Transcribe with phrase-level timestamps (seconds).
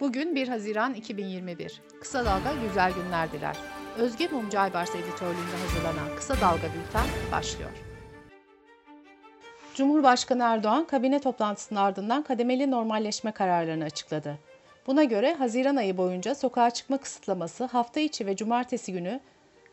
[0.00, 1.82] Bugün 1 Haziran 2021.
[2.00, 3.56] Kısa Dalga güzel günler diler.
[3.98, 7.70] Özge Mumcu Aybars editörlüğünde hazırlanan Kısa Dalga Bülten başlıyor.
[9.74, 14.38] Cumhurbaşkanı Erdoğan kabine toplantısının ardından kademeli normalleşme kararlarını açıkladı.
[14.86, 19.20] Buna göre Haziran ayı boyunca sokağa çıkma kısıtlaması hafta içi ve cumartesi günü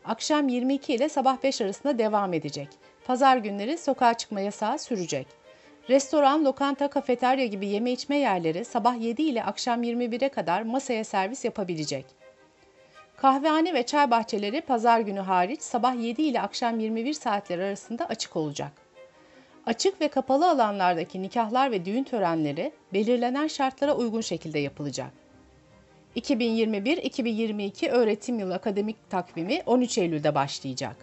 [0.04, 2.68] akşam 22 ile sabah 5 arasında devam edecek.
[3.06, 5.45] Pazar günleri sokağa çıkma yasağı sürecek.
[5.88, 11.44] Restoran, lokanta, kafeterya gibi yeme içme yerleri sabah 7 ile akşam 21'e kadar masaya servis
[11.44, 12.06] yapabilecek.
[13.16, 18.36] Kahvehane ve çay bahçeleri pazar günü hariç sabah 7 ile akşam 21 saatler arasında açık
[18.36, 18.72] olacak.
[19.66, 25.12] Açık ve kapalı alanlardaki nikahlar ve düğün törenleri belirlenen şartlara uygun şekilde yapılacak.
[26.16, 30.96] 2021-2022 öğretim yılı akademik takvimi 13 Eylül'de başlayacak.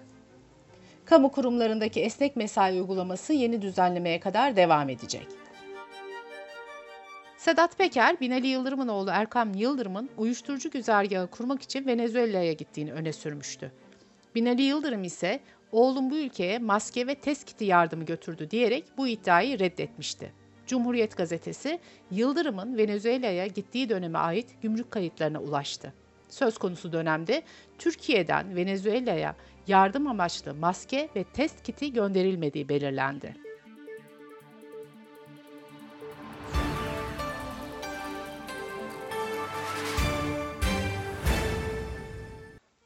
[1.13, 5.27] Kamu kurumlarındaki esnek mesai uygulaması yeni düzenlemeye kadar devam edecek.
[7.37, 13.71] Sedat Peker, Binali Yıldırım'ın oğlu Erkam Yıldırım'ın uyuşturucu güzergahı kurmak için Venezuela'ya gittiğini öne sürmüştü.
[14.35, 15.39] Binali Yıldırım ise
[15.71, 20.33] oğlum bu ülkeye maske ve test kiti yardımı götürdü diyerek bu iddiayı reddetmişti.
[20.67, 21.79] Cumhuriyet gazetesi
[22.11, 25.93] Yıldırım'ın Venezuela'ya gittiği döneme ait gümrük kayıtlarına ulaştı.
[26.29, 27.43] Söz konusu dönemde
[27.77, 29.35] Türkiye'den Venezuela'ya
[29.67, 33.35] yardım amaçlı maske ve test kiti gönderilmediği belirlendi.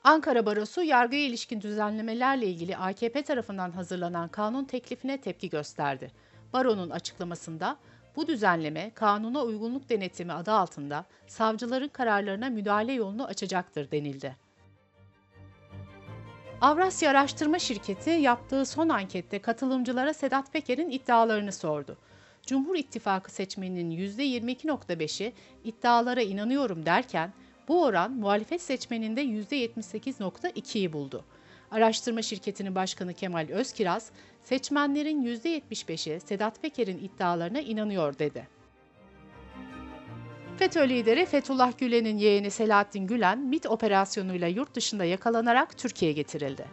[0.04, 6.12] Ankara Barosu yargıya ilişkin düzenlemelerle ilgili AKP tarafından hazırlanan kanun teklifine tepki gösterdi.
[6.54, 7.78] Baronun açıklamasında
[8.16, 14.47] bu düzenleme kanuna uygunluk denetimi adı altında savcıların kararlarına müdahale yolunu açacaktır denildi.
[16.62, 21.98] Avrasya Araştırma Şirketi yaptığı son ankette katılımcılara Sedat Peker'in iddialarını sordu.
[22.46, 25.34] Cumhur İttifakı seçmeninin %22.5'i
[25.64, 27.34] iddialara inanıyorum derken
[27.68, 31.26] bu oran muhalefet seçmeninde %78.2'yi buldu.
[31.72, 34.12] Araştırma şirketinin başkanı Kemal Özkiraz,
[34.44, 38.57] seçmenlerin %75'i Sedat Peker'in iddialarına inanıyor dedi.
[40.58, 46.66] FETÖ lideri Fethullah Gülen'in yeğeni Selahattin Gülen, MIT operasyonuyla yurt dışında yakalanarak Türkiye'ye getirildi.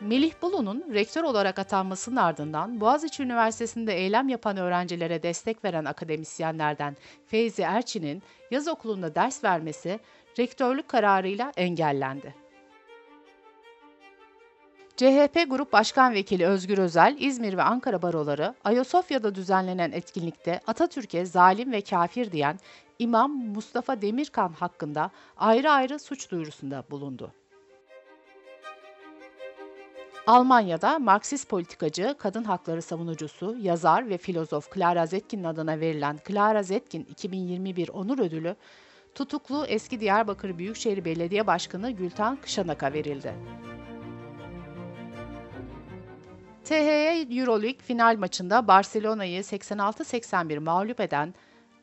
[0.00, 6.96] Melih Bulu'nun rektör olarak atanmasının ardından Boğaziçi Üniversitesi'nde eylem yapan öğrencilere destek veren akademisyenlerden
[7.26, 10.00] Feyzi Erçin'in yaz okulunda ders vermesi
[10.38, 12.41] rektörlük kararıyla engellendi.
[14.96, 21.72] CHP Grup Başkan Vekili Özgür Özel, İzmir ve Ankara baroları Ayasofya'da düzenlenen etkinlikte Atatürk'e zalim
[21.72, 22.58] ve kafir diyen
[22.98, 27.32] İmam Mustafa Demirkan hakkında ayrı ayrı suç duyurusunda bulundu.
[30.26, 37.04] Almanya'da Marksist politikacı, kadın hakları savunucusu, yazar ve filozof Clara Zetkin'in adına verilen Clara Zetkin
[37.04, 38.56] 2021 Onur Ödülü,
[39.14, 43.34] tutuklu eski Diyarbakır Büyükşehir Belediye Başkanı Gültan Kışanak'a verildi.
[46.64, 51.34] THY Euroleague final maçında Barcelona'yı 86-81 mağlup eden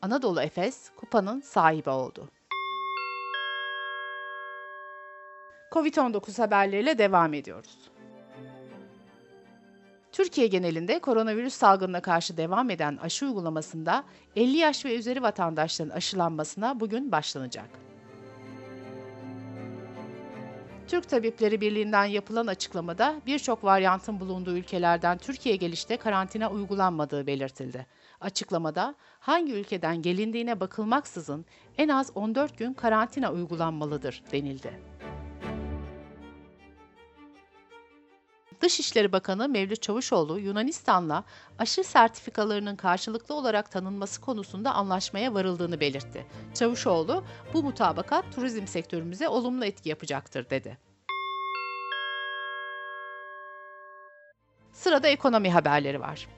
[0.02, 2.28] Anadolu Efes kupanın sahibi oldu.
[5.72, 7.78] Covid-19 haberleriyle devam ediyoruz.
[10.12, 14.04] Türkiye genelinde koronavirüs salgınına karşı devam eden aşı uygulamasında
[14.36, 17.89] 50 yaş ve üzeri vatandaşların aşılanmasına bugün başlanacak.
[20.90, 27.86] Türk Tabipleri Birliği'nden yapılan açıklamada birçok varyantın bulunduğu ülkelerden Türkiye gelişte karantina uygulanmadığı belirtildi.
[28.20, 31.44] Açıklamada hangi ülkeden gelindiğine bakılmaksızın
[31.78, 34.89] en az 14 gün karantina uygulanmalıdır denildi.
[38.60, 41.24] Dışişleri Bakanı Mevlüt Çavuşoğlu, Yunanistan'la
[41.58, 46.26] aşı sertifikalarının karşılıklı olarak tanınması konusunda anlaşmaya varıldığını belirtti.
[46.54, 50.78] Çavuşoğlu, bu mutabakat turizm sektörümüze olumlu etki yapacaktır dedi.
[54.72, 56.28] Sırada ekonomi haberleri var.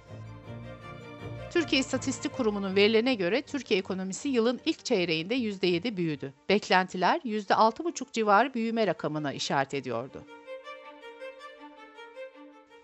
[1.52, 6.32] Türkiye İstatistik Kurumu'nun verilerine göre Türkiye ekonomisi yılın ilk çeyreğinde %7 büyüdü.
[6.48, 10.24] Beklentiler %6,5 civarı büyüme rakamına işaret ediyordu.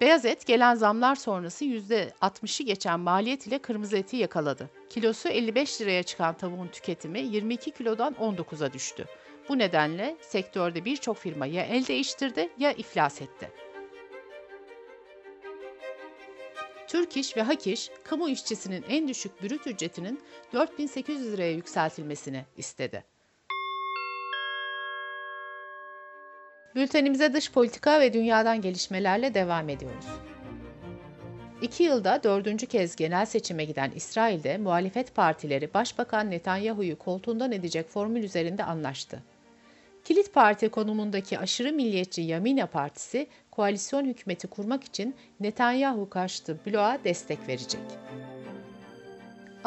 [0.00, 4.70] Beyaz et gelen zamlar sonrası %60'ı geçen maliyet ile kırmızı eti yakaladı.
[4.90, 9.06] Kilosu 55 liraya çıkan tavuğun tüketimi 22 kilodan 19'a düştü.
[9.48, 13.50] Bu nedenle sektörde birçok firma ya el değiştirdi ya iflas etti.
[16.88, 20.20] Türk İş ve Hak İş, kamu işçisinin en düşük brüt ücretinin
[20.52, 23.04] 4800 liraya yükseltilmesini istedi.
[26.74, 30.06] Bültenimize dış politika ve dünyadan gelişmelerle devam ediyoruz.
[31.62, 38.22] İki yılda dördüncü kez genel seçime giden İsrail'de muhalefet partileri Başbakan Netanyahu'yu koltuğundan edecek formül
[38.22, 39.22] üzerinde anlaştı.
[40.04, 47.48] Kilit parti konumundaki aşırı milliyetçi Yamina Partisi, koalisyon hükümeti kurmak için Netanyahu karşıtı bloğa destek
[47.48, 47.80] verecek.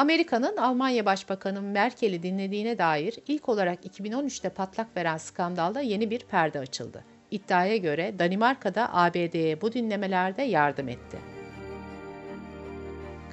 [0.01, 6.59] Amerika'nın Almanya Başbakanı Merkel'i dinlediğine dair ilk olarak 2013'te patlak veren skandalda yeni bir perde
[6.59, 7.03] açıldı.
[7.31, 11.17] İddiaya göre Danimarka'da ABD'ye bu dinlemelerde yardım etti.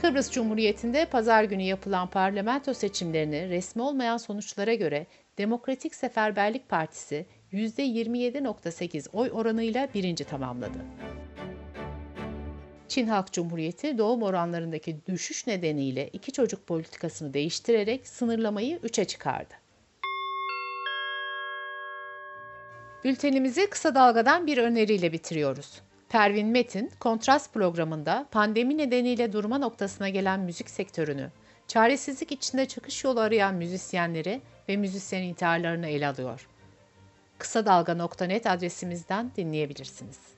[0.01, 5.07] Kıbrıs Cumhuriyeti'nde pazar günü yapılan parlamento seçimlerini resmi olmayan sonuçlara göre
[5.39, 10.79] Demokratik Seferberlik Partisi %27.8 oy oranıyla birinci tamamladı.
[12.89, 19.55] Çin Halk Cumhuriyeti doğum oranlarındaki düşüş nedeniyle iki çocuk politikasını değiştirerek sınırlamayı 3'e çıkardı.
[23.05, 25.81] Bültenimizi kısa dalgadan bir öneriyle bitiriyoruz.
[26.09, 31.31] Pervin Metin, Kontrast programında pandemi nedeniyle durma noktasına gelen müzik sektörünü,
[31.69, 36.49] çaresizlik içinde çıkış yolu arayan müzisyenleri ve müzisyen intiharlarını ele alıyor.
[37.39, 40.38] Kısa Dalga.net adresimizden dinleyebilirsiniz.